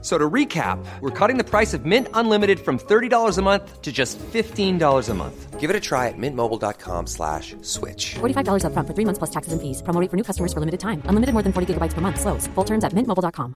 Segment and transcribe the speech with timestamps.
[0.00, 3.90] So to recap, we're cutting the price of Mint Unlimited from $30 a month to
[3.90, 5.58] just $15 a month.
[5.58, 8.14] Give it a try at mintmobile.com slash switch.
[8.20, 9.82] $45 upfront for three months plus taxes and fees.
[9.82, 11.02] Promo rate for new customers for limited time.
[11.06, 12.20] Unlimited more than 40 gigabytes per month.
[12.20, 12.46] Slows.
[12.54, 13.54] Full terms at mintmobile.com.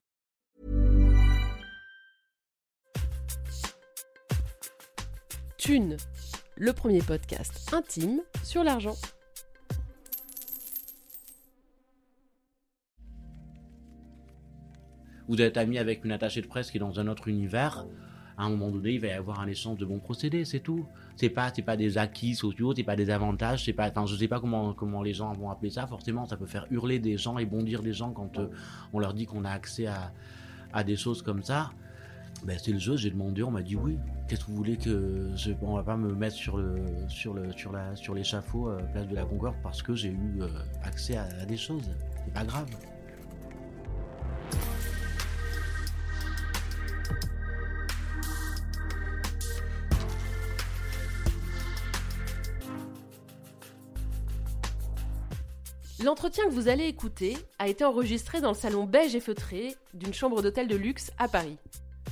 [5.57, 5.95] Thune,
[6.57, 8.97] le premier podcast intime sur l'argent.
[15.27, 17.85] Vous êtes ami avec une attachée de presse qui est dans un autre univers.
[18.37, 20.85] À un moment donné, il va y avoir un échange de bons procédés, c'est tout.
[21.15, 24.39] C'est pas, pas des acquis sociaux, c'est pas des avantages, c'est pas, je sais pas
[24.39, 25.85] comment, comment les gens vont appeler ça.
[25.85, 28.47] Forcément, ça peut faire hurler des gens et bondir des gens quand euh,
[28.91, 30.11] on leur dit qu'on a accès à,
[30.73, 31.71] à des choses comme ça.
[32.43, 33.99] Ben, c'est le jeu, j'ai demandé, on m'a dit oui.
[34.27, 37.51] Qu'est-ce que vous voulez que je, on va pas me mettre sur le, sur le,
[37.51, 40.47] sur la, sur l'échafaud, euh, place de la Concorde, parce que j'ai eu euh,
[40.83, 41.89] accès à, à des choses.
[42.25, 42.67] C'est pas grave.
[56.03, 60.13] L'entretien que vous allez écouter a été enregistré dans le salon beige et feutré d'une
[60.13, 61.57] chambre d'hôtel de luxe à Paris.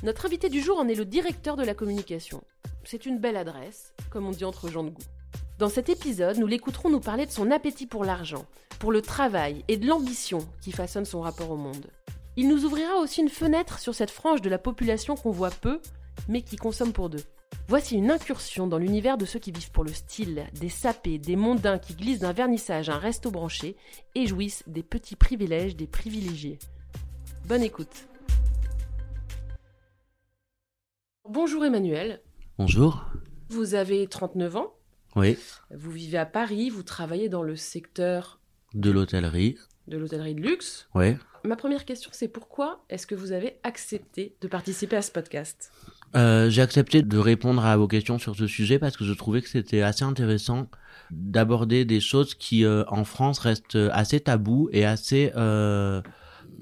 [0.03, 2.41] Notre invité du jour en est le directeur de la communication.
[2.85, 5.03] C'est une belle adresse, comme on dit entre gens de goût.
[5.59, 8.45] Dans cet épisode, nous l'écouterons nous parler de son appétit pour l'argent,
[8.79, 11.87] pour le travail et de l'ambition qui façonne son rapport au monde.
[12.37, 15.81] Il nous ouvrira aussi une fenêtre sur cette frange de la population qu'on voit peu,
[16.29, 17.25] mais qui consomme pour deux.
[17.67, 21.35] Voici une incursion dans l'univers de ceux qui vivent pour le style, des sapés, des
[21.35, 23.77] mondains qui glissent d'un vernissage à un resto branché
[24.15, 26.59] et jouissent des petits privilèges des privilégiés.
[27.47, 28.07] Bonne écoute.
[31.29, 32.21] Bonjour Emmanuel,
[32.57, 33.05] Bonjour.
[33.49, 34.73] vous avez 39 ans,
[35.15, 35.37] Oui.
[35.73, 38.41] vous vivez à Paris, vous travaillez dans le secteur
[38.73, 39.57] De l'hôtellerie.
[39.87, 40.89] de l'hôtellerie de luxe.
[40.93, 41.15] Oui.
[41.45, 45.71] Ma première question c'est pourquoi est-ce que vous avez accepté de participer à ce podcast?
[46.15, 49.41] Euh, j'ai accepté de répondre à vos questions sur ce sujet parce que je trouvais
[49.41, 50.67] que c'était assez intéressant
[51.09, 56.01] d'aborder des choses qui, euh, en France, restent assez tabous et assez euh,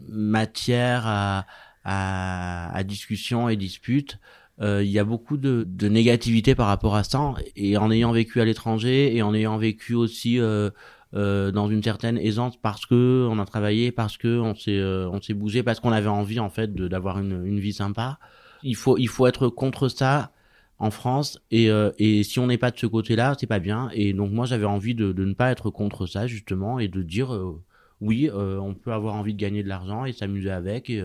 [0.08, 1.46] matière à,
[1.84, 4.20] à, à discussion et dispute.
[4.62, 8.12] Euh, Il y a beaucoup de, de négativité par rapport à ça et en ayant
[8.12, 10.70] vécu à l'étranger et en ayant vécu aussi euh,
[11.14, 15.64] dans une certaine aisance parce que on a travaillé, parce que on s'est on bougé,
[15.64, 18.20] parce qu'on avait envie en fait d'avoir une, une vie sympa.
[18.64, 20.32] Il faut il faut être contre ça
[20.80, 23.90] en France et euh, et si on n'est pas de ce côté-là, c'est pas bien.
[23.94, 27.04] Et donc moi j'avais envie de, de ne pas être contre ça justement et de
[27.04, 27.62] dire euh,
[28.02, 31.04] oui, euh, on peut avoir envie de gagner de l'argent et s'amuser avec et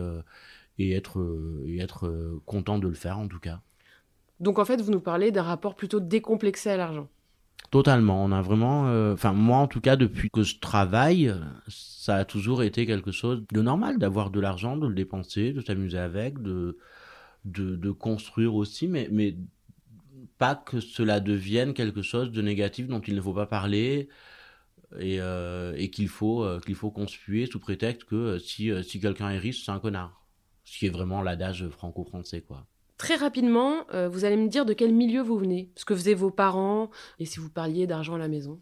[0.78, 1.20] et être
[1.66, 3.60] et être content de le faire en tout cas.
[4.40, 7.08] Donc en fait vous nous parlez d'un rapport plutôt décomplexé à l'argent.
[7.70, 8.24] Totalement.
[8.24, 11.34] On a vraiment, enfin moi en tout cas depuis que je travaille,
[11.66, 15.60] ça a toujours été quelque chose de normal d'avoir de l'argent, de le dépenser, de
[15.60, 16.78] s'amuser avec, de,
[17.44, 19.36] de de construire aussi, mais mais
[20.38, 24.08] pas que cela devienne quelque chose de négatif dont il ne faut pas parler
[24.98, 29.30] et euh, et qu'il faut euh, faut conspuer sous prétexte que euh, si euh, quelqu'un
[29.30, 30.24] est riche c'est un connard,
[30.64, 32.66] ce qui est vraiment l'adage franco-français quoi.
[32.96, 36.14] Très rapidement, euh, vous allez me dire de quel milieu vous venez, ce que faisaient
[36.14, 38.60] vos parents et si vous parliez d'argent à la maison.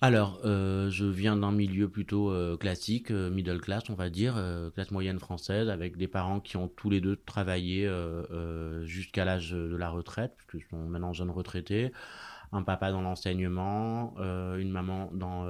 [0.00, 4.34] Alors, euh, je viens d'un milieu plutôt euh, classique, euh, middle class, on va dire,
[4.36, 8.84] euh, classe moyenne française, avec des parents qui ont tous les deux travaillé euh, euh,
[8.86, 11.90] jusqu'à l'âge de la retraite, puisque sont maintenant jeunes retraités.
[12.52, 15.44] Un papa dans l'enseignement, une maman dans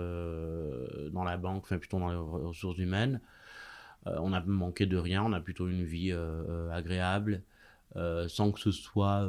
[1.12, 3.20] dans la banque, enfin plutôt dans les ressources humaines.
[4.06, 6.12] On a manqué de rien, on a plutôt une vie
[6.72, 7.42] agréable,
[8.26, 9.24] sans que ce soit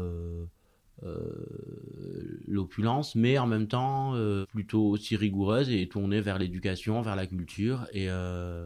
[1.03, 7.15] euh, l'opulence, mais en même temps euh, plutôt aussi rigoureuse et tournée vers l'éducation, vers
[7.15, 7.87] la culture.
[7.93, 8.65] Et euh,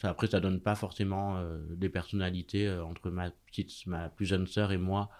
[0.00, 4.72] ça, après, ça donne pas forcément des personnalités entre ma petite, ma plus jeune sœur
[4.72, 5.10] et moi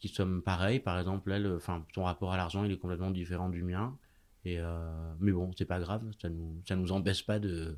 [0.00, 0.80] qui sommes pareils.
[0.80, 3.96] Par exemple, elle, enfin, son rapport à l'argent, il est complètement différent du mien.
[4.44, 4.58] Et
[5.20, 7.76] mais bon, c'est pas grave, ça nous, ça nous empêche pas de,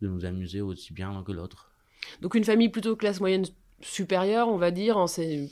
[0.00, 1.72] de nous amuser aussi bien l'un que l'autre.
[2.20, 3.44] Donc une famille plutôt classe moyenne
[3.80, 5.04] supérieure, on va dire,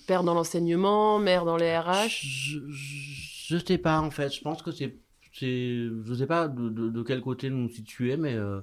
[0.07, 2.09] père dans l'enseignement, mère dans les RH.
[2.09, 4.35] Je, je sais pas en fait.
[4.35, 4.97] Je pense que c'est,
[5.33, 8.61] je sais pas de, quel côté nous situer, mais euh,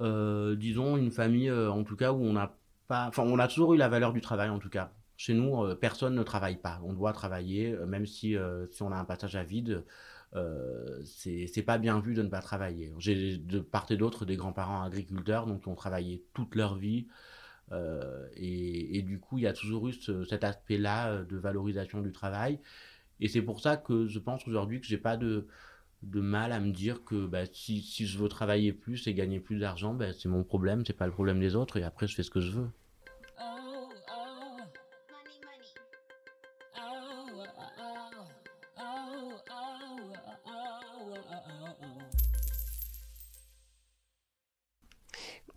[0.00, 2.56] euh, disons une famille euh, en tout cas où on n'a
[2.88, 4.92] pas, enfin on a toujours eu la valeur du travail en tout cas.
[5.16, 6.80] Chez nous, personne ne travaille pas.
[6.82, 8.34] On doit travailler, même si
[8.72, 9.84] si on a un passage à vide.
[10.34, 12.92] Euh, c'est pas bien vu de ne pas travailler.
[12.98, 17.06] J'ai de part et d'autre des grands-parents agriculteurs donc qui ont travaillé toute leur vie
[18.36, 22.00] et, et du coup, il y a toujours eu ce- cet aspect-là euh, de valorisation
[22.02, 22.60] du travail.
[23.20, 25.46] Et c'est pour ça que je pense aujourd'hui que j'ai pas de,
[26.02, 29.40] de mal à me dire que bah, si, si je veux travailler plus et gagner
[29.40, 31.78] plus d'argent, bah, c'est mon problème, c'est pas le problème des autres.
[31.78, 32.70] Et après, je fais ce que je veux.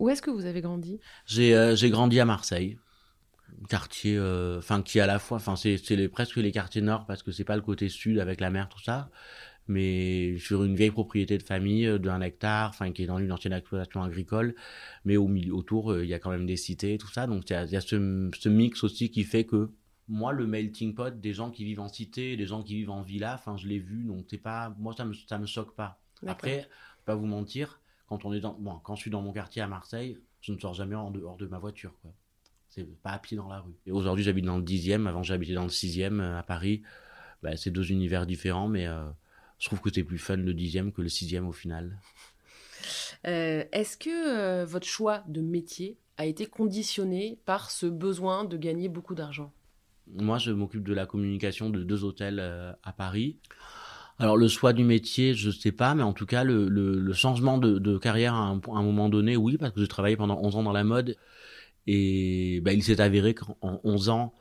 [0.06, 1.00] Où est-ce que vous avez grandi?
[1.26, 2.78] J'ai euh, j'ai grandi à Marseille,
[3.68, 7.24] quartier, euh, enfin qui à la fois, enfin c'est les- presque les quartiers nord parce
[7.24, 9.10] que c'est pas le côté sud avec la mer tout ça,
[9.66, 13.32] mais sur une vieille propriété de famille euh, d'un hectare, enfin qui est dans une
[13.32, 14.54] ancienne exploitation agricole,
[15.04, 17.50] mais au milieu autour euh, il y a quand même des cités tout ça, donc
[17.50, 19.72] il y a, y a ce, ce mix aussi qui fait que
[20.06, 23.02] moi le melting pot des gens qui vivent en cité, des gens qui vivent en
[23.02, 26.00] villa, enfin je l'ai vu, donc c'est pas, moi ça me ça me choque pas.
[26.28, 26.68] Après,
[27.04, 29.66] pas vous mentir, quand on est dans, bon, quand je suis dans mon quartier à
[29.66, 32.12] Marseille, je ne sors jamais en dehors de ma voiture, quoi.
[32.68, 33.74] C'est pas à pied dans la rue.
[33.86, 35.06] Et aujourd'hui, j'habite dans le dixième.
[35.06, 36.82] Avant, j'habitais dans le sixième euh, à Paris.
[37.42, 39.08] Bah, c'est deux univers différents, mais euh,
[39.58, 41.98] je trouve que c'est plus fun le dixième que le sixième au final.
[43.26, 48.56] Euh, Est-ce que euh, votre choix de métier a été conditionné par ce besoin de
[48.56, 49.52] gagner beaucoup d'argent?
[50.14, 53.38] Moi, je m'occupe de la communication de deux hôtels à Paris.
[54.18, 57.12] Alors, le choix du métier, je sais pas, mais en tout cas, le, le, le
[57.12, 60.16] changement de, de carrière à un, à un moment donné, oui, parce que j'ai travaillé
[60.16, 61.16] pendant 11 ans dans la mode.
[61.86, 64.34] Et bah, il s'est avéré qu'en 11 ans,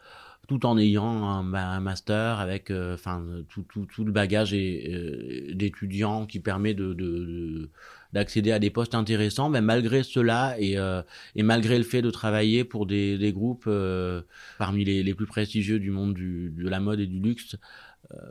[0.47, 4.53] tout en ayant un, ma- un master avec euh, enfin tout, tout, tout le bagage
[4.55, 7.71] euh, d'étudiants qui permet de, de, de-
[8.13, 11.01] d'accéder à des postes intéressants, mais malgré cela et, euh,
[11.35, 14.21] et malgré le fait de travailler pour des, des groupes euh,
[14.57, 17.57] parmi les, les plus prestigieux du monde du, de la mode et du luxe,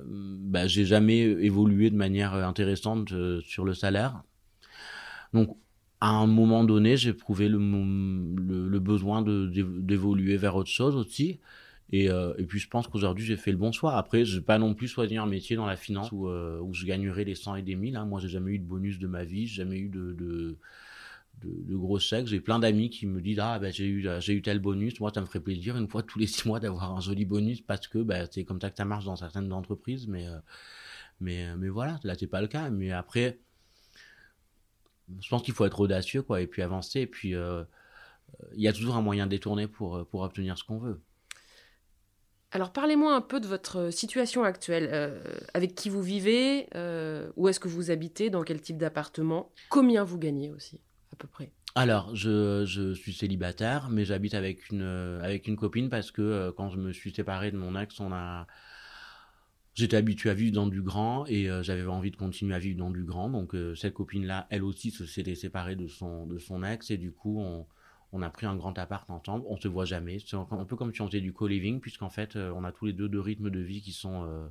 [0.06, 4.22] bah, j'ai jamais évolué de manière intéressante euh, sur le salaire.
[5.32, 5.56] Donc
[6.00, 11.40] à un moment donné, j'ai éprouvé le, besoin d'évoluer vers autre chose aussi.
[11.92, 13.96] Et, euh, et puis je pense qu'aujourd'hui j'ai fait le bon choix.
[13.96, 16.86] Après, je vais pas non plus choisir un métier dans la finance où, euh, je
[16.86, 17.96] gagnerai les 100 et des 1000.
[17.96, 18.04] Hein.
[18.04, 20.56] Moi, j'ai jamais eu de bonus de ma vie, j'ai jamais eu de,
[21.42, 22.26] de, de gros chèques.
[22.26, 25.00] J'ai plein d'amis qui me disent ah ben j'ai eu j'ai eu tel bonus.
[25.00, 27.60] Moi, ça me ferait plaisir une fois tous les six mois d'avoir un joli bonus
[27.60, 30.08] parce que ben, c'est comme ça que ça marche dans certaines entreprises.
[30.08, 30.38] Mais euh,
[31.20, 32.70] mais mais voilà, là c'est pas le cas.
[32.70, 33.40] Mais après,
[35.20, 37.00] je pense qu'il faut être audacieux quoi et puis avancer.
[37.00, 37.64] Et puis euh,
[38.54, 41.00] il y a toujours un moyen détourné pour euh, pour obtenir ce qu'on veut.
[42.54, 44.88] Alors parlez-moi un peu de votre situation actuelle.
[44.92, 45.20] Euh,
[45.54, 49.50] avec qui vous vivez euh, Où est-ce que vous habitez Dans quel type d'appartement?
[49.70, 50.80] Combien vous gagnez aussi,
[51.14, 55.56] à peu près Alors, je, je suis célibataire, mais j'habite avec une, euh, avec une
[55.56, 58.46] copine parce que euh, quand je me suis séparé de mon ex, on a...
[59.74, 62.78] J'étais habitué à vivre dans du grand et euh, j'avais envie de continuer à vivre
[62.78, 63.28] dans du grand.
[63.28, 66.96] Donc, euh, cette copine-là, elle aussi, se s'était séparée de son, de son ex et
[66.96, 67.66] du coup, on,
[68.12, 69.44] on a pris un grand appart ensemble.
[69.48, 70.18] On se voit jamais.
[70.24, 72.86] C'est un un peu comme si on faisait du co-living puisqu'en fait, on a tous
[72.86, 74.48] les deux deux rythmes de vie qui sont,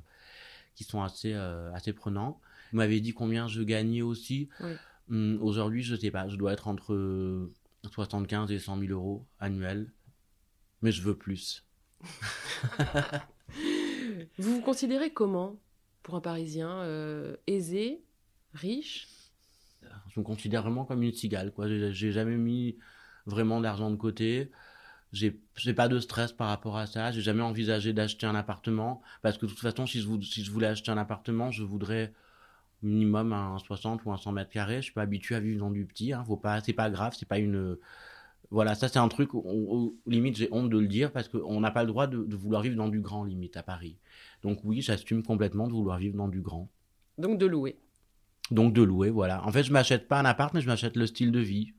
[0.74, 2.38] qui sont assez, assez prenants.
[2.72, 4.50] Vous m'avez dit combien je gagnais aussi.
[4.60, 4.72] Oui.
[5.10, 6.28] Hum, Aujourd'hui, je sais pas.
[6.28, 7.52] Je dois être entre euh,
[7.90, 9.92] 75 et 100 000 euros annuels.
[10.82, 11.64] Mais je veux plus.
[14.38, 15.56] Vous vous considérez comment
[16.02, 18.02] pour un Parisien euh, Aisé
[18.52, 19.08] Riche?
[20.08, 21.52] Je me considère vraiment comme une cigale.
[21.52, 21.68] Quoi.
[21.68, 22.76] J'ai, j'ai jamais mis
[23.26, 24.50] vraiment d'argent de côté.
[25.12, 27.12] J'ai, j'ai pas de stress par rapport à ça.
[27.12, 29.00] J'ai jamais envisagé d'acheter un appartement.
[29.22, 32.12] Parce que de toute façon, je, si je voulais acheter un appartement, je voudrais
[32.84, 34.76] minimum un 60 ou un 100 mètres carrés.
[34.76, 36.12] Je suis pas habitué à vivre dans du petit.
[36.12, 36.24] Hein.
[36.26, 37.14] Faut pas, c'est pas grave.
[37.18, 37.76] C'est pas une.
[38.50, 41.60] Voilà, ça c'est un truc, où, où- limite j'ai honte de le dire parce qu'on
[41.60, 43.96] n'a pas le droit de, de vouloir vivre dans du grand, limite, à Paris.
[44.42, 46.68] Donc oui, j'assume complètement de vouloir vivre dans du grand.
[47.18, 47.78] Donc de louer.
[48.50, 49.44] Donc de louer, voilà.
[49.46, 51.72] En fait, je m'achète pas un appart, mais je m'achète le style de vie.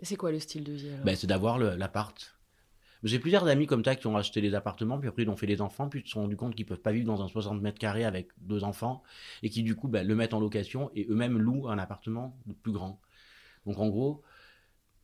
[0.00, 1.04] Et C'est quoi le style de vie alors?
[1.04, 2.34] Ben, c'est d'avoir l'appart.
[3.02, 5.48] J'ai plusieurs amis comme ça qui ont acheté des appartements, puis après ils ont fait
[5.48, 7.60] des enfants, puis ils se sont rendus compte qu'ils peuvent pas vivre dans un 60
[7.60, 9.02] mètres carrés avec deux enfants,
[9.42, 12.72] et qui du coup ben, le mettent en location et eux-mêmes louent un appartement plus
[12.72, 13.00] grand.
[13.66, 14.22] Donc en gros,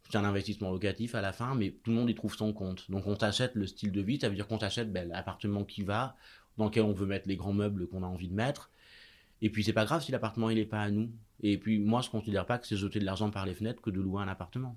[0.08, 2.88] c'est un investissement locatif à la fin, mais tout le monde y trouve son compte.
[2.88, 5.82] Donc on s'achète le style de vie, ça veut dire qu'on s'achète ben, l'appartement qui
[5.82, 6.16] va,
[6.56, 8.70] dans lequel on veut mettre les grands meubles qu'on a envie de mettre.
[9.42, 11.10] Et puis c'est pas grave si l'appartement il est pas à nous.
[11.40, 13.90] Et puis moi je considère pas que c'est jeter de l'argent par les fenêtres que
[13.90, 14.76] de louer un appartement.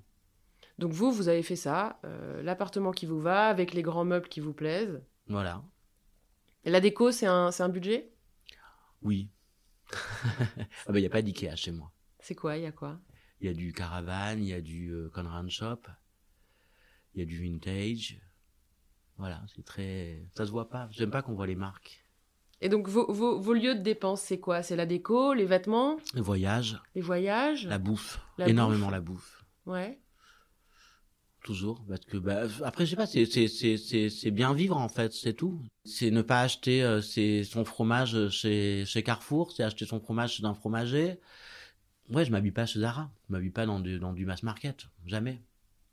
[0.78, 4.28] Donc vous, vous avez fait ça, euh, l'appartement qui vous va, avec les grands meubles
[4.28, 5.02] qui vous plaisent.
[5.28, 5.62] Voilà.
[6.64, 8.12] Et la déco, c'est un, c'est un budget?
[9.02, 9.30] Oui.
[9.92, 11.92] ah ben, il n'y a pas d'IKEA chez moi.
[12.20, 12.56] C'est quoi?
[12.56, 12.98] Il y a quoi?
[13.40, 15.80] Il y a du Caravan, il y a du euh, Conrad Shop,
[17.14, 18.20] il y a du Vintage.
[19.18, 20.24] Voilà, c'est très...
[20.36, 20.88] Ça se voit pas.
[20.92, 22.04] J'aime pas qu'on voit les marques.
[22.60, 24.62] Et donc vos, vos, vos lieux de dépenses, c'est quoi?
[24.62, 27.66] C'est la déco, les vêtements, Le voyage, les voyages?
[27.66, 28.20] La bouffe.
[28.38, 28.92] La Énormément bouffe.
[28.92, 29.44] la bouffe.
[29.66, 30.00] Ouais.
[31.42, 34.88] Toujours parce que bah, après je sais pas c'est c'est c'est c'est bien vivre en
[34.88, 35.60] fait c'est tout.
[35.84, 37.00] C'est ne pas acheter euh,
[37.44, 41.18] son fromage chez chez Carrefour c'est acheter son fromage chez un fromager.
[42.10, 43.10] Ouais je m'habille pas chez Zara.
[43.28, 44.86] Je m'habille pas dans du dans du mass market.
[45.06, 45.42] Jamais.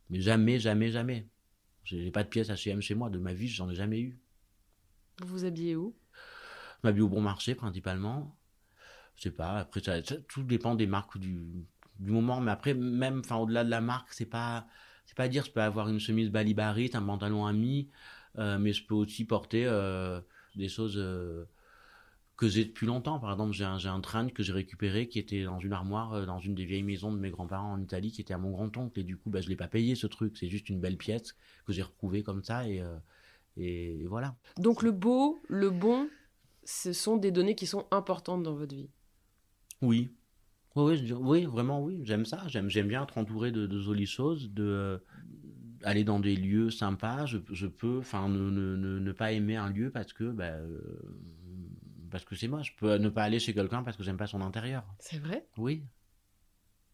[0.10, 1.28] Mais jamais jamais jamais.
[1.86, 3.10] J'ai pas de pièces H&M chez moi.
[3.10, 4.20] De ma vie j'en ai jamais eu.
[5.22, 5.96] Vous vous habillez où?
[6.84, 8.36] Je m'habille au bon marché principalement.
[9.18, 9.60] Je sais pas.
[9.60, 11.66] Après ça, ça- tout dépend des marques du
[12.00, 12.42] du moment.
[12.42, 14.68] Mais après même enfin au-delà de la marque c'est pas
[15.10, 17.90] c'est pas dire je peux avoir une chemise balibarite un pantalon ami
[18.38, 20.22] euh, mais je peux aussi porter euh,
[20.56, 21.46] des choses euh,
[22.38, 25.18] que j'ai depuis longtemps par exemple j'ai un j'ai un train que j'ai récupéré qui
[25.18, 28.22] était dans une armoire dans une des vieilles maisons de mes grands-parents en Italie qui
[28.22, 30.48] était à mon grand-oncle et du coup bah je l'ai pas payé ce truc c'est
[30.48, 31.36] juste une belle pièce
[31.66, 32.84] que j'ai retrouvée comme ça et
[33.58, 36.08] et, et voilà Donc le beau, le bon,
[36.64, 38.90] ce sont des données qui sont importantes dans votre vie.
[39.82, 40.12] Oui.
[40.86, 41.14] Oui, je
[41.48, 42.02] vraiment, oui.
[42.04, 42.44] J'aime ça.
[42.48, 44.98] J'aime, j'aime bien être entouré de, de jolies choses, de euh,
[45.84, 47.26] aller dans des lieux sympas.
[47.26, 50.46] Je, je peux, enfin, ne, ne, ne, ne pas aimer un lieu parce que, bah,
[50.46, 50.80] euh,
[52.12, 52.74] parce que c'est moche.
[52.74, 54.86] Je peux ne pas aller chez quelqu'un parce que j'aime pas son intérieur.
[55.00, 55.48] C'est vrai?
[55.58, 55.84] Oui.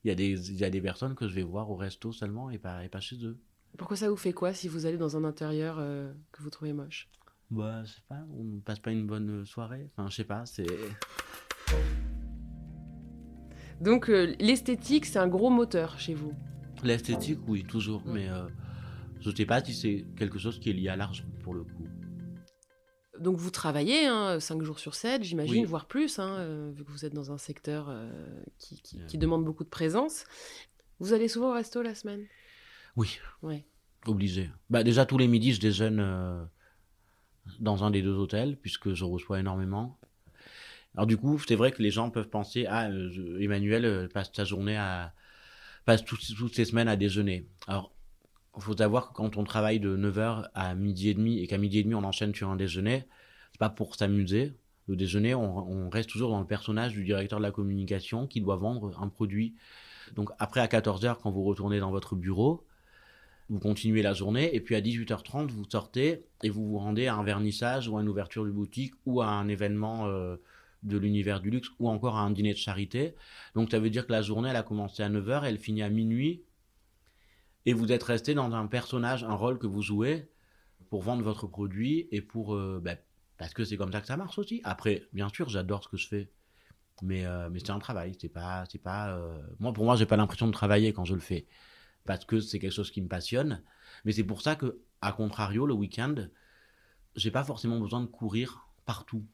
[0.04, 2.12] Il y a des, il y a des personnes que je vais voir au resto
[2.12, 3.39] seulement et pas, et pas chez eux.
[3.77, 6.74] Pourquoi ça vous fait quoi si vous allez dans un intérieur euh, que vous trouvez
[6.74, 7.10] moche?
[7.50, 8.24] Bah, je sais pas.
[8.32, 9.89] On ne passe pas une bonne soirée.
[9.92, 10.46] Enfin, je sais pas.
[10.46, 10.65] C'est.
[13.82, 16.34] Donc euh, l'esthétique, c'est un gros moteur chez vous.
[16.84, 18.48] L'esthétique, oui, toujours, mais euh,
[19.22, 21.88] je sais pas si c'est quelque chose qui est lié à l'argent pour le coup.
[23.20, 25.65] Donc vous travaillez hein, 5 jours sur 7, j'imagine, Oui.
[25.65, 28.12] voire plus, hein, euh, vu que vous êtes dans un secteur euh,
[28.60, 30.25] qui, qui- qui demande beaucoup de présence.
[31.00, 32.25] Vous allez souvent au resto la semaine?
[32.98, 33.65] Oui, Ouais.
[34.05, 34.50] obligé.
[34.70, 36.44] Bah déjà tous les midis, je déjeune euh,
[37.60, 39.98] dans un des deux hôtels puisque je reçois énormément.
[40.96, 44.32] Alors du coup, c'est vrai que les gens peuvent penser ah euh, Emmanuel euh, passe
[44.34, 45.14] sa journée à
[45.86, 47.48] passe toutes, toutes ses semaines à déjeuner.
[47.68, 47.94] Alors
[48.58, 51.80] faut savoir que quand on travaille de 9h à midi et demi et qu'à midi
[51.80, 53.06] et demi on enchaîne sur un déjeuner,
[53.52, 54.54] c'est pas pour s'amuser.
[54.88, 58.40] Le déjeuner, on, on reste toujours dans le personnage du directeur de la communication qui
[58.40, 59.56] doit vendre un produit.
[60.16, 62.66] Donc après à 14h quand vous retournez dans votre bureau,
[63.50, 67.16] vous continuez la journée et puis à 18h30 vous sortez et vous vous rendez à
[67.16, 70.38] un vernissage ou à une ouverture de boutique ou à un événement euh,
[70.86, 73.15] de l'univers du luxe ou encore à un dîner de charité.
[73.56, 75.89] Donc ça veut dire que la journée elle a commencé à 9h, elle finit à
[75.89, 76.44] minuit
[77.65, 80.30] et vous êtes resté dans un personnage, un rôle que vous jouez
[80.89, 82.96] pour vendre votre produit et pour euh, bah,
[83.38, 84.62] parce que c'est comme ça que ça marche aussi.
[84.63, 86.32] Après, bien sûr, j'adore ce que je fais,
[87.01, 88.15] mais euh, mais c'est un travail.
[88.20, 91.15] C'est pas c'est pas euh, moi pour moi j'ai pas l'impression de travailler quand je
[91.15, 91.48] le fais
[92.06, 93.63] parce que c'est quelque chose qui me passionne.
[94.06, 96.15] Mais c'est pour ça que à contrario le week-end,
[97.15, 99.25] j'ai pas forcément besoin de courir partout.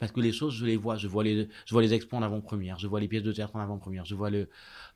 [0.00, 0.96] Parce que les choses, je les vois.
[0.96, 2.78] Je vois les, je vois les expos en avant-première.
[2.78, 4.06] Je vois les pièces de théâtre en avant-première.
[4.06, 4.48] Je vois le,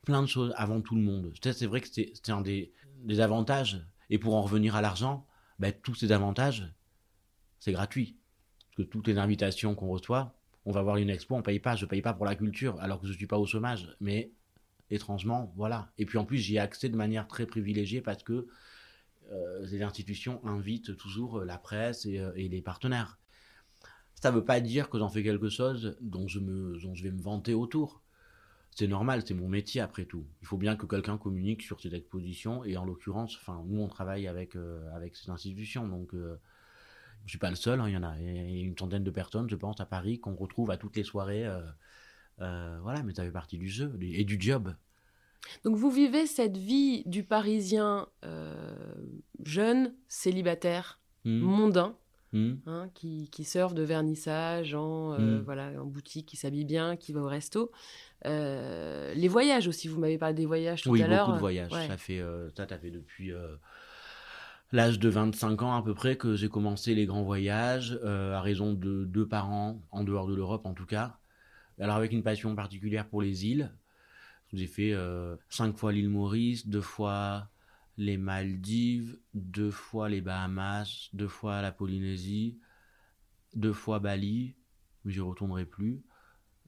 [0.05, 1.33] plein de choses avant tout le monde.
[1.41, 3.87] C'est vrai que c'est un des, des avantages.
[4.09, 5.27] Et pour en revenir à l'argent,
[5.59, 6.73] ben, tous ces avantages,
[7.61, 8.17] c'est gratuit.
[8.67, 10.35] Parce que toutes les invitations qu'on reçoit,
[10.65, 11.77] on va voir une expo, on paye pas.
[11.77, 13.95] Je paye pas pour la culture, alors que je suis pas au chômage.
[14.01, 14.33] Mais
[14.91, 15.93] étrangement, voilà.
[15.99, 18.47] Et puis en plus, j'y ai accès de manière très privilégiée parce que
[19.33, 23.19] euh, les institutions invitent toujours euh, la presse et, euh, et les partenaires.
[24.25, 27.03] Ça ne veut pas dire que j'en fais quelque chose dont je, me, dont je
[27.03, 28.01] vais me vanter autour.
[28.71, 30.25] C'est normal, c'est mon métier après tout.
[30.41, 33.87] Il faut bien que quelqu'un communique sur cette exposition et en l'occurrence, enfin, nous on
[33.87, 36.41] travaille avec, euh, avec ces institutions, donc euh,
[37.27, 37.83] je suis pas le seul.
[37.83, 39.85] hein, il y en a, il y a une centaine de personnes, je pense, à
[39.85, 41.47] Paris qu'on retrouve à toutes les soirées.
[41.47, 41.61] euh,
[42.41, 44.75] euh, voilà, mais ça fait partie du jeu et du job.
[45.65, 48.09] Donc vous vivez cette vie du Parisien
[49.45, 51.97] jeune, célibataire, Hmm, mondain,
[52.35, 52.57] hmm.
[52.67, 55.43] hein, qui, qui surfe de vernissage en, euh, Mm.
[55.45, 57.71] voilà, en boutique, qui s'habille bien, qui va au resto.
[58.27, 61.27] Euh, les voyages aussi, vous m'avez parlé des voyages tout oui, à l'heure.
[61.27, 61.73] beaucoup de voyages.
[61.73, 61.87] Ouais.
[61.87, 63.33] Ça fait, euh, ça, t'as fait depuis
[64.75, 68.41] l'âge de 25 ans à peu près que j'ai commencé les grands voyages, euh, à
[68.41, 71.19] raison de deux par an, en dehors de l'Europe en tout cas.
[71.81, 73.73] Alors avec une passion particulière pour les îles.
[74.53, 77.49] J'ai fait euh, cinq fois l'île Maurice, deux fois
[77.97, 82.59] les Maldives, deux fois les Bahamas, deux fois la Polynésie,
[83.55, 84.55] deux fois Bali,
[85.07, 86.03] j'y retournerai plus.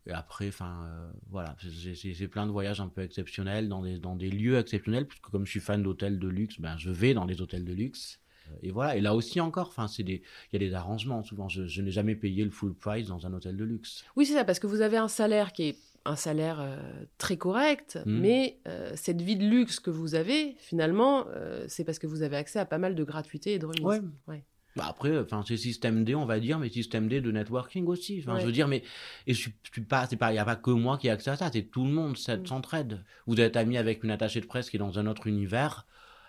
[0.06, 4.14] Et après, enfin, euh, voilà, j'ai- plein de voyages un peu exceptionnels dans des, dans
[4.14, 7.26] des lieux exceptionnels, puisque comme je suis fan d'hôtels de luxe, ben, je vais dans
[7.26, 8.20] des hôtels de luxe.
[8.62, 10.20] Et voilà, et là aussi encore, c'est il
[10.52, 11.48] y a des arrangements souvent.
[11.48, 14.04] Je, je n'ai jamais payé le full price dans un hôtel de luxe.
[14.14, 16.76] Oui, c'est ça, parce que vous avez un salaire qui est un salaire euh,
[17.18, 18.18] très correct, Mm.
[18.20, 22.22] mais euh, cette vie de luxe que vous avez, finalement, euh, c'est parce que vous
[22.22, 23.84] avez accès à pas mal de gratuités et de remises.
[23.84, 24.00] Ouais.
[24.28, 24.44] Ouais.
[24.76, 28.18] Bah après, enfin, c'est système D, on va dire, mais système D de networking aussi.
[28.22, 28.40] Enfin, Ouais.
[28.42, 28.82] je veux dire, mais
[29.26, 31.06] et je suis, je suis pas, c'est pas, il y a pas que moi qui
[31.06, 32.46] ai accès à ça, c'est tout le monde, ça Mm.
[32.46, 33.04] s'entraide.
[33.26, 35.86] Vous êtes ami avec une attachée de presse qui est dans un autre univers,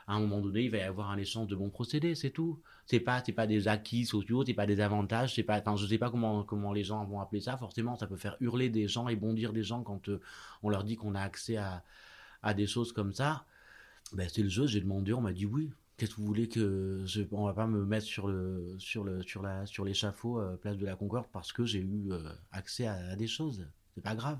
[0.08, 2.62] à un moment donné, il va y avoir un échange de bons procédés, c'est tout.
[2.86, 5.98] C'est pas, c'est pas des acquis sociaux, c'est pas des avantages, c'est pas, je sais
[5.98, 7.58] pas comment, comment les gens vont appeler ça.
[7.58, 10.22] Forcément, ça peut faire hurler des gens et bondir des gens quand euh,
[10.64, 11.84] on leur dit qu'on a accès à,
[12.42, 13.46] à des choses comme ça.
[14.14, 15.72] Ben, c'est le jeu, j'ai demandé, on m'a dit oui.
[15.98, 19.24] Qu'est-ce que vous voulez que je, on va pas me mettre sur le, sur le,
[19.24, 22.86] sur la, sur l'échafaud, euh, place de la Concorde parce que j'ai eu euh, accès
[22.88, 23.68] à, à des choses.
[23.96, 24.40] C'est pas grave.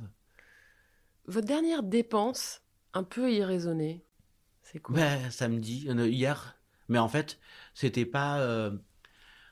[1.26, 2.62] Votre dernière dépense,
[2.94, 4.06] un peu irraisonnée,
[4.72, 6.58] c'est quoi Ben, samedi, euh, hier.
[6.90, 7.40] Mais en fait,
[7.74, 8.72] c'était pas, euh,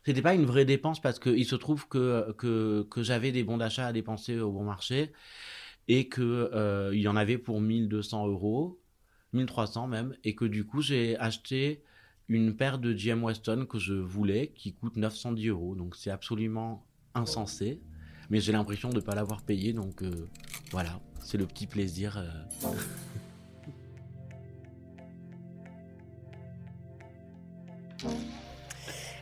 [0.05, 3.57] c'était pas une vraie dépense parce que il se trouve que que, j'avais des bons
[3.57, 5.11] d'achat à dépenser au bon marché
[5.87, 8.81] et que euh, y en avait pour 1200 euros,
[9.33, 11.83] 1300 même, et que du coup j'ai acheté
[12.27, 15.75] une paire de GM Weston que je voulais qui coûte 910 euros.
[15.75, 17.81] Donc c'est absolument insensé,
[18.29, 19.73] mais j'ai l'impression de ne pas l'avoir payé.
[19.73, 20.03] Donc
[20.71, 22.21] voilà, c'est le petit plaisir.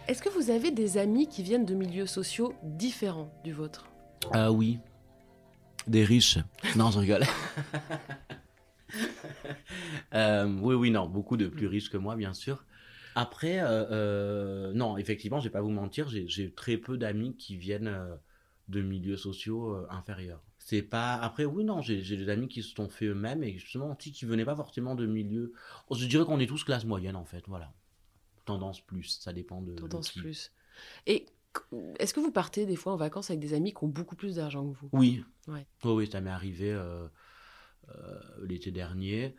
[0.07, 3.87] Est-ce que vous avez des amis qui viennent de milieux sociaux différents du vôtre?
[4.31, 4.79] Ah oui.
[5.87, 6.37] Des riches.
[6.75, 7.23] Non, je rigole.
[10.13, 12.63] Euh, oui, oui, non, beaucoup de plus riches que moi, bien sûr.
[13.15, 17.57] Après, euh, euh, non, effectivement, je vais pas vous mentir, j'ai- très peu d'amis qui
[17.57, 17.91] viennent
[18.67, 20.43] de milieux sociaux inférieurs.
[20.59, 21.15] C'est pas.
[21.15, 24.45] Après, oui, non, j'ai des amis qui se sont fait eux-mêmes et justement qui venaient
[24.45, 25.53] pas forcément de milieux.
[25.91, 27.73] Je dirais qu'on est tous classe moyenne en fait, voilà.
[28.45, 29.71] Tendance plus, ça dépend de.
[29.73, 30.19] de Tendance qui.
[30.19, 30.51] plus.
[31.05, 31.25] Et
[31.99, 34.35] est-ce que vous partez des fois en vacances avec des amis qui ont beaucoup plus
[34.35, 34.89] d'argent que vous?
[34.91, 35.23] Oui.
[35.47, 35.65] Ouais.
[35.83, 37.07] Oui, oui, ça m'est arrivé euh,
[37.89, 39.35] euh, l'été dernier.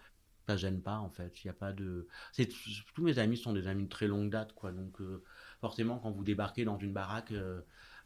[0.46, 1.42] Ça gêne pas en fait.
[1.42, 2.06] Il y a pas de.
[2.32, 2.48] C'est
[2.94, 4.72] tous mes amis sont des amis de très longue date, quoi.
[4.72, 5.22] Donc euh,
[5.60, 7.32] forcément, quand vous débarquez dans une baraque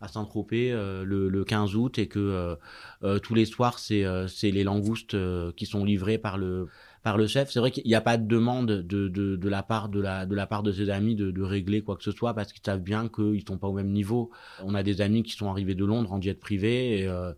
[0.00, 2.57] à Saint-Tropez euh, le, le 15 août et que euh,
[3.02, 5.17] euh, tous les soirs c'est c'est les langoustes
[5.55, 6.69] qui sont livrées par le
[7.02, 7.50] par le chef.
[7.50, 10.26] C'est vrai qu'il n'y a pas de demande de, de, de la part de la
[10.26, 12.62] de la part de ses amis de, de régler quoi que ce soit parce qu'ils
[12.64, 14.31] savent bien qu'ils sont pas au même niveau.
[14.62, 17.32] On a des amis qui sont arrivés de Londres en jet privé et, euh,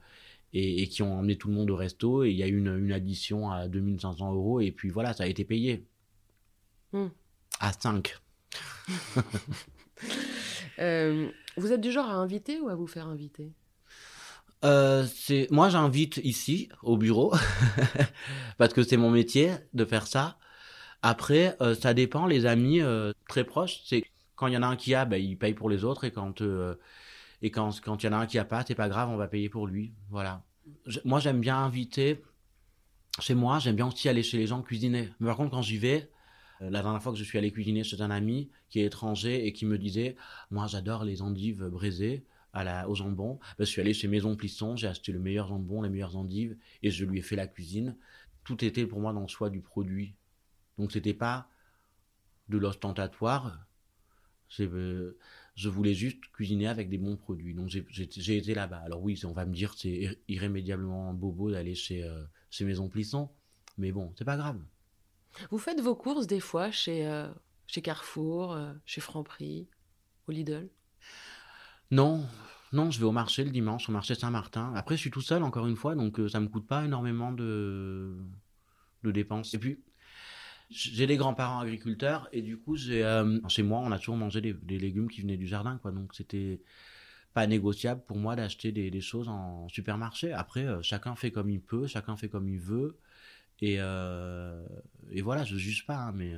[0.53, 2.57] et, et qui ont emmené tout le monde au resto et il y a eu
[2.59, 5.85] une, une addition à 2500 euros et puis voilà, ça a été payé.
[6.93, 7.09] Hmm.
[7.61, 8.15] À 5.
[10.79, 13.53] Euh, Vous êtes du genre à inviter ou à vous faire inviter?
[14.65, 17.33] Euh, c'est moi j'invite ici au bureau
[18.59, 20.39] parce que c'est mon métier de faire ça.
[21.03, 24.05] Après euh, ça dépend les amis euh, très proches, c'est
[24.37, 26.11] quand il y en a un qui a ben il paye pour les autres et
[26.11, 26.43] quand
[27.43, 29.17] et quand quand il y en a un qui a pas, c'est pas grave, on
[29.17, 29.95] va payer pour lui.
[30.11, 30.43] Voilà.
[31.05, 32.23] Moi j'aime bien inviter
[33.19, 35.11] chez moi, j'aime bien aussi aller chez les gens cuisiner.
[35.21, 36.11] Mais par contre quand j'y vais
[36.61, 39.55] la dernière fois que je suis allé cuisiner chez un ami qui est étranger et
[39.55, 40.17] qui me disait
[40.51, 43.39] moi j'adore les endives braisées à la, au jambon.
[43.59, 46.91] Je suis allé chez Maison Plisson, j'ai acheté le meilleur jambon, les meilleures endives, et
[46.91, 47.97] je lui ai fait la cuisine.
[48.45, 50.15] Tout était pour moi dans le choix du produit.
[50.79, 51.49] Donc c'était pas
[52.49, 53.67] de l'ostentatoire.
[54.59, 55.17] Euh,
[55.55, 57.55] je voulais juste cuisiner avec des bons produits.
[57.55, 58.79] Donc j'ai, été là-bas.
[58.79, 62.89] Alors oui, on va me dire c'est ir- irrémédiablement bobo d'aller chez, euh, chez Maison
[62.89, 63.31] Plisson,
[63.79, 64.61] mais bon, c'est pas grave.
[65.51, 67.29] Vous faites vos courses des fois chez, euh,
[67.69, 69.69] chez Carrefour, chez Franprix,
[70.27, 70.69] au Lidl?
[71.91, 72.25] Non,
[72.73, 74.73] non, je vais au marché le dimanche, au marché Saint-Martin.
[74.77, 77.33] Après, je suis tout seul, encore une fois, donc euh, ça me coûte pas énormément
[77.33, 78.15] de,
[79.03, 79.55] dépenses.
[79.55, 79.81] Et puis,
[80.71, 84.41] j'ai des grands-parents agriculteurs, et du coup, j'ai, euh, chez moi, on a toujours mangé
[84.41, 85.91] des, légumes qui venaient du jardin, quoi.
[85.91, 86.61] Donc, c'était
[87.35, 90.33] pas négociable pour moi d'acheter des, choses en supermarché.
[90.33, 92.99] Après, euh, chacun fait comme il peut, chacun fait comme il veut.
[93.63, 96.35] Et, et voilà, je juge pas, hein, mais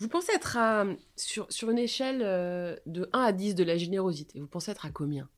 [0.00, 0.84] Vous pensez être à,
[1.16, 4.90] sur, une échelle euh, de 1 à 10 de la générosité, vous pensez être à
[4.90, 5.28] combien?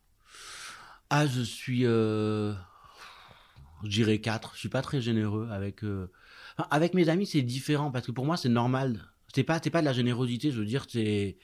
[1.11, 1.85] Ah, je suis.
[1.87, 2.55] Euh...
[3.83, 4.53] Je dirais 4.
[4.55, 5.85] Je suis pas très généreux avec.
[5.85, 6.11] euh,
[6.70, 9.01] avec mes amis, c'est différent parce que pour moi, c'est normal.
[9.35, 11.38] C'est pas, pas de la générosité, je veux dire, c'est.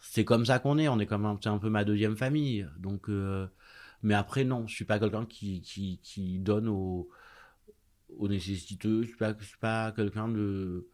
[0.00, 0.88] C'est comme ça qu'on est.
[0.88, 2.66] On est comme un, un peu ma deuxième famille.
[2.78, 3.08] Donc.
[3.08, 3.46] euh,
[4.02, 7.08] Mais après, non, je suis pas quelqu'un qui, qui, qui donne aux,
[8.18, 9.02] aux nécessiteux.
[9.02, 10.88] Je suis pas, suis pas quelqu'un de.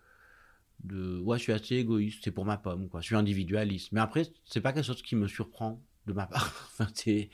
[0.85, 1.21] De...
[1.21, 3.01] Ouais, je suis assez égoïste, c'est pour ma pomme, quoi.
[3.01, 3.93] Je suis individualiste.
[3.93, 6.47] Mais après, c'est pas quelque chose qui me surprend de ma part.
[6.73, 7.31] Enfin, c'est-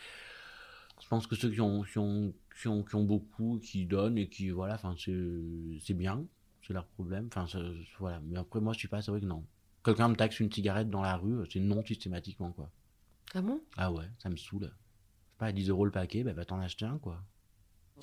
[1.03, 4.19] je pense que ceux qui ont, qui ont, qui ont, qui ont beaucoup, qui donnent
[4.19, 6.25] et qui, voilà, enfin, c'est bien,
[6.67, 7.29] c'est leur problème.
[7.35, 7.47] Enfin,
[7.99, 8.21] voilà.
[8.25, 9.45] Mais après, moi, je suis pas, c'est vrai que non.
[9.85, 12.71] Quelqu'un me taxe une cigarette dans la rue, c'est non systématiquement, quoi.
[13.35, 13.61] Ah bon?
[13.77, 14.73] Ah ouais, ça me saoule.
[15.31, 17.23] C'est pas à 10 euros le paquet, bah, va t'en acheter un, quoi.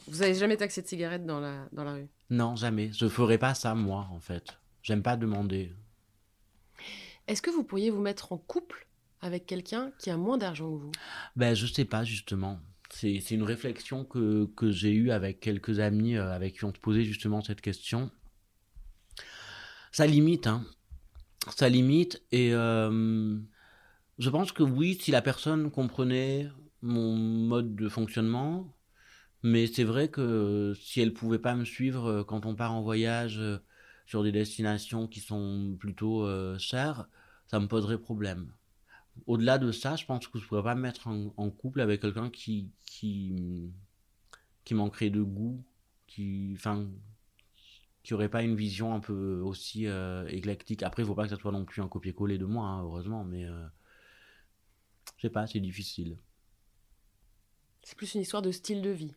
[0.07, 2.07] Vous avez jamais taxé de cigarette dans la, dans la rue?
[2.29, 2.91] Non, jamais.
[2.93, 4.57] Je ferais pas ça, moi, en fait.
[4.83, 5.71] J'aime pas demander.
[7.27, 8.85] Est-ce que vous pourriez vous mettre en couple
[9.21, 10.91] avec quelqu'un qui a moins d'argent que vous?
[11.37, 12.59] Ben, je sais pas, justement.
[12.89, 16.79] C'est une réflexion que, que j'ai eue avec quelques amis euh, avec qui on se
[16.79, 18.11] posait justement cette question.
[19.91, 20.65] Ça limite, hein.
[21.55, 22.21] Ça limite.
[22.31, 23.37] Et euh,
[24.19, 26.49] je pense que oui, si la personne comprenait
[26.81, 28.75] mon mode de fonctionnement,
[29.41, 32.81] mais c'est vrai que si elle pouvait pas me suivre euh, quand on part en
[32.81, 33.41] voyage
[34.05, 37.07] sur des destinations qui sont plutôt euh, chères,
[37.47, 38.51] ça me poserait problème.
[39.27, 42.01] Au-delà de ça, je pense que je pourrais pas me mettre en, en couple avec
[42.01, 43.71] quelqu'un qui, qui,
[44.65, 45.63] qui manquerait de goût,
[46.07, 46.87] qui, enfin,
[48.01, 50.83] qui aurait pas une vision un peu aussi euh, éclectique.
[50.83, 53.23] Après, il faut pas que ça soit non plus un copier-coller de moi, hein, heureusement,
[53.23, 53.65] mais euh,
[55.17, 56.17] je sais pas, c'est difficile.
[57.83, 59.13] C'est plus une histoire de style de vie.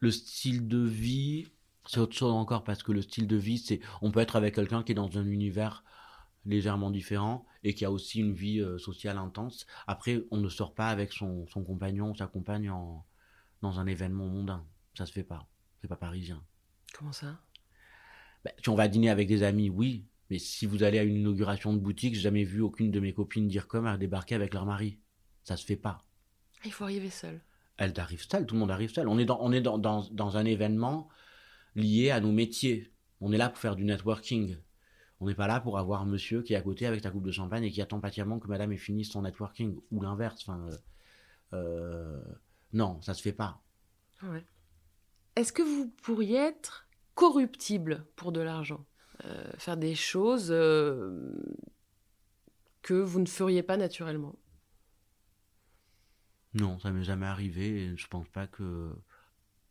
[0.00, 1.48] Le style de vie,
[1.86, 4.54] c'est autre chose encore parce que le style de vie, c'est on peut être avec
[4.54, 5.84] quelqu'un qui est dans un univers
[6.46, 9.66] légèrement différent et qui a aussi une vie euh, sociale intense.
[9.86, 13.04] Après, on ne sort pas avec son, son compagnon ou sa compagne en,
[13.62, 14.64] dans un événement mondain.
[14.96, 15.46] Ça se fait pas.
[15.80, 16.42] C'est pas parisien.
[16.92, 17.38] Comment ça?
[18.44, 20.06] Ben, si on va dîner avec des amis, oui.
[20.30, 23.12] Mais si vous allez à une inauguration de boutique, j'ai jamais vu aucune de mes
[23.12, 24.98] copines dire comme à débarquer avec leur mari.
[25.42, 26.02] Ça se fait pas.
[26.58, 27.40] Ah, Il faut arriver seul.
[27.76, 29.08] Elle arrive seule, tout le monde arrive seul.
[29.08, 31.08] On est dans, on est dans, dans, dans un événement
[31.74, 32.92] lié à nos métiers.
[33.20, 34.56] On est là pour faire du networking.
[35.20, 37.32] On n'est pas là pour avoir monsieur qui est à côté avec sa coupe de
[37.32, 39.78] champagne et qui attend patiemment que madame ait fini son networking.
[39.90, 40.42] Ou l'inverse.
[40.42, 40.76] Enfin, euh,
[41.54, 42.22] euh,
[42.72, 43.62] non, ça se fait pas.
[44.22, 44.44] Ouais.
[45.36, 48.84] Est-ce que vous pourriez être corruptible pour de l'argent?
[49.24, 51.32] Euh, Faire des choses euh,
[52.82, 54.36] que vous ne feriez pas naturellement?
[56.54, 58.94] Non, ça m'est jamais arrivé et je pense pas que.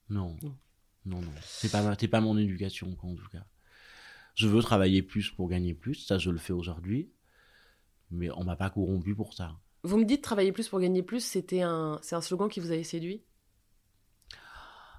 [0.09, 0.35] Non.
[0.41, 0.57] Non.
[1.05, 1.31] Non, non.
[1.43, 3.45] C'est pas, c'est pas mon éducation, quoi, en tout cas.
[4.35, 7.11] Je veux travailler plus pour gagner plus, ça je le fais aujourd'hui.
[8.11, 9.57] Mais on m'a pas corrompu pour ça.
[9.83, 12.71] Vous me dites travailler plus pour gagner plus, c'était un, c'est un slogan qui vous
[12.71, 13.23] avait séduit?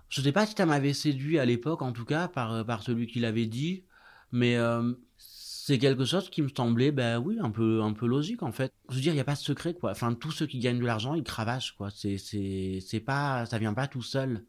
[0.08, 3.06] Je sais pas si ça m'avait séduit à l'époque, en tout cas, par, par celui
[3.06, 3.84] qui l'avait dit,
[4.30, 8.42] mais euh, c'est quelque chose qui me semblait, ben oui, un peu, un peu logique,
[8.42, 8.72] en fait.
[8.90, 9.92] Je veux dire, il n'y a pas de secret, quoi.
[9.92, 11.90] Enfin, tous ceux qui gagnent de l'argent, ils cravachent, quoi.
[11.90, 14.44] C'est, c'est, c'est pas, ça vient pas tout seul.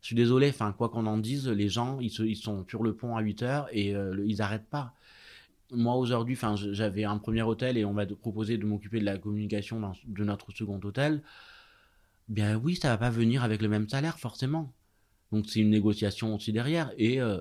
[0.00, 3.16] Je suis désolé, enfin, quoi qu'on en dise, les gens, ils, sont sur le pont
[3.16, 4.94] à 8 heures et euh, ils arrêtent pas.
[5.70, 9.18] Moi, aujourd'hui, enfin, j'avais un premier hôtel et on m'a proposé de m'occuper de la
[9.18, 11.22] communication de notre second hôtel.
[12.28, 14.72] Bien oui, ça va pas venir avec le même salaire, forcément.
[15.32, 16.92] Donc c'est une négociation aussi derrière.
[16.96, 17.38] Et euh,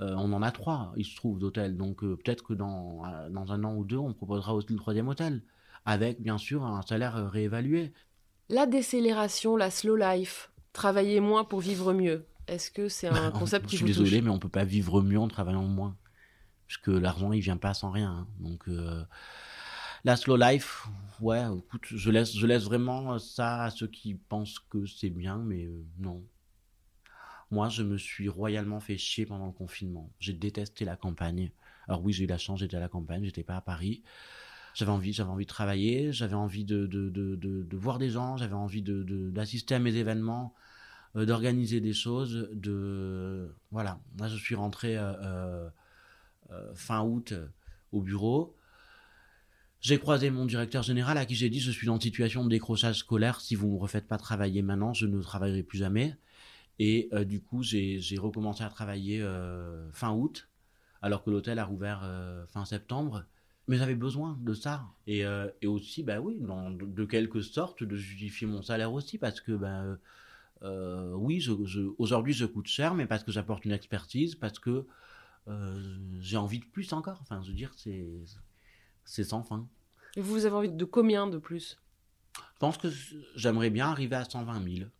[0.00, 1.76] euh, on en a trois, il se trouve, d'hôtels.
[1.76, 5.42] Donc peut-être que dans, dans un an ou deux, on proposera aussi le troisième hôtel.
[5.84, 7.92] Avec, bien sûr, un salaire réévalué.
[8.48, 12.24] La décélération, la slow life, travailler moins pour vivre mieux.
[12.46, 14.64] Est-ce que c'est un concept Je qui suis vous désolé, touche mais on peut pas
[14.64, 15.96] vivre mieux en travaillant moins.
[16.66, 18.10] Parce que l'argent, il vient pas sans rien.
[18.10, 18.26] hein.
[18.40, 19.02] Donc, euh,
[20.04, 20.86] la slow life,
[21.20, 25.38] ouais, écoute, je laisse, je laisse vraiment ça à ceux qui pensent que c'est bien,
[25.38, 26.22] mais euh, non.
[27.50, 30.10] Moi, je me suis royalement fait chier pendant le confinement.
[30.20, 31.50] J'ai détesté la campagne.
[31.88, 34.02] Alors oui, j'ai eu la chance, j'étais à la campagne, j'étais pas à Paris.
[34.74, 38.10] J'avais envie, j'avais envie de travailler, j'avais envie de, de, de, de, de voir des
[38.10, 40.54] gens, j'avais envie de, d'assister à mes événements,
[41.16, 44.00] euh, d'organiser des choses, de voilà.
[44.18, 45.68] Moi, je suis rentré euh,
[46.50, 47.34] euh, fin août
[47.92, 48.54] au bureau.
[49.80, 52.98] J'ai croisé mon directeur général à qui j'ai dit je suis en situation de décrochage
[52.98, 53.40] scolaire.
[53.40, 56.16] Si vous ne me refaites pas travailler maintenant, je ne travaillerai plus jamais.
[56.80, 59.24] Et du coup, j'ai recommencé à travailler
[59.92, 60.48] fin août,
[61.00, 62.02] alors que l'hôtel a rouvert
[62.48, 63.24] fin septembre.
[63.68, 64.84] Mais j'avais besoin de ça.
[65.06, 65.24] Et,
[65.64, 69.52] aussi, bah oui, dans- de, de quelque sorte, de justifier mon salaire aussi, parce que,
[69.52, 69.84] bah,
[70.62, 74.58] euh, oui, je, je, aujourd'hui, je coûte cher, mais parce que j'apporte une expertise, parce
[74.58, 74.86] que
[75.48, 77.18] euh, j'ai envie de plus encore.
[77.22, 78.06] Enfin, je veux dire, c'est,
[79.04, 79.68] c'est sans fin.
[80.16, 81.78] Et vous avez envie de combien de plus?
[82.36, 82.88] Je pense que
[83.34, 84.90] j'aimerais bien arriver à 120 000.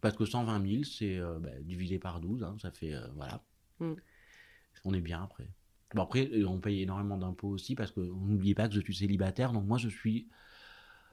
[0.00, 3.42] Parce que 120 000, c'est euh, bah, divisé par 12, hein, ça fait, voilà.
[3.80, 3.94] Mm.
[4.84, 5.48] On est bien après.
[5.94, 9.52] Bon, après, on paye énormément d'impôts aussi, parce que n'oubliez pas que je suis célibataire,
[9.52, 10.28] donc moi, je suis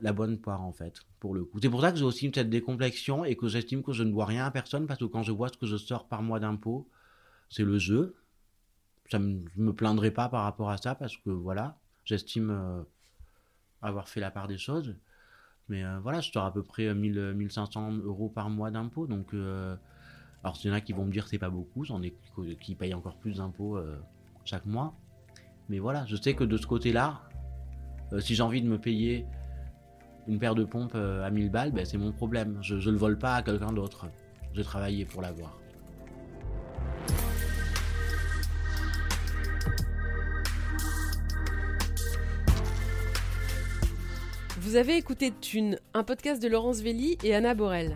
[0.01, 1.60] la bonne poire, en fait, pour le coup.
[1.62, 4.25] C'est pour ça que j'ai aussi cette décomplexion et que j'estime que je ne dois
[4.25, 6.88] rien à personne, parce que quand je vois ce que je sors par mois d'impôts,
[7.49, 8.15] c'est le jeu.
[9.10, 12.83] Ça me, je me plaindrai pas par rapport à ça, parce que voilà, j'estime euh,
[13.81, 14.95] avoir fait la part des choses.
[15.69, 19.07] Mais euh, voilà, je sors à peu près 1000, euh, 1500 euros par mois d'impôts.
[19.07, 22.13] Donc, alors, il y en a qui vont me dire c'est pas beaucoup, j'en ai
[22.62, 23.79] qui- payent encore plus d'impôts
[24.45, 24.93] chaque mois.
[25.69, 27.21] Mais voilà, je sais que de ce côté-là,
[28.19, 29.25] si j'ai envie de me payer
[30.27, 32.57] une paire de pompes euh, à 1000 balles, ben, c'est mon problème.
[32.61, 34.07] Je, je le vole pas à quelqu'un d'autre.
[34.53, 35.59] J'ai travaillé pour l'avoir.
[44.59, 47.95] Vous avez écouté Thune, un podcast de Laurence Velli et Anna Borel.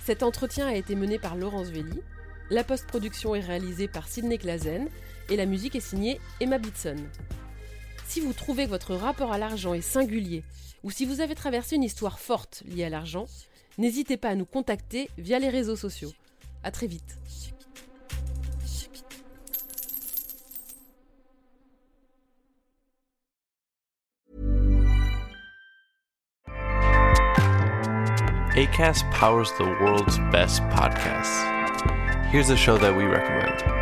[0.00, 2.00] Cet entretien a été mené par Laurence Velli.
[2.50, 4.88] La post-production est réalisée par Sidney Clazen
[5.30, 6.96] et la musique est signée Emma Bitson.
[8.06, 10.44] Si vous trouvez que votre rapport à l'argent est singulier,
[10.82, 13.26] ou si vous avez traversé une histoire forte liée à l'argent,
[13.78, 16.12] n'hésitez pas à nous contacter via les réseaux sociaux.
[16.62, 17.18] À très vite.
[28.54, 31.42] ACAST powers the world's best podcasts.
[32.30, 33.81] Here's a show that we recommend.